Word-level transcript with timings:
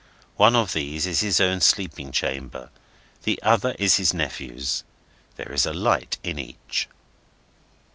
One 0.35 0.55
of 0.55 0.73
these 0.73 1.05
is 1.05 1.19
his 1.19 1.39
own 1.39 1.61
sleeping 1.61 2.11
chamber: 2.11 2.71
the 3.21 3.39
other 3.43 3.75
is 3.77 3.97
his 3.97 4.15
nephew's. 4.15 4.83
There 5.35 5.51
is 5.51 5.67
a 5.67 5.73
light 5.75 6.17
in 6.23 6.39
each. 6.39 6.87